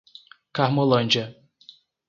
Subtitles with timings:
[0.53, 1.37] Carmolândia